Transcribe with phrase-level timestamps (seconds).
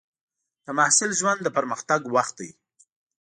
[0.65, 2.49] د محصل ژوند د پرمختګ وخت دی.